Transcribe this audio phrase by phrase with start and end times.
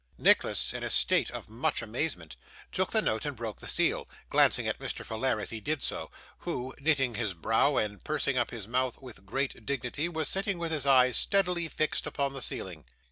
[0.17, 2.35] Nicholas, in a state of much amazement,
[2.71, 5.05] took the note and broke the seal, glancing at Mr.
[5.05, 9.27] Folair as he did so, who, knitting his brow and pursing up his mouth with
[9.27, 12.83] great dignity, was sitting with his eyes steadily fixed upon the ceiling.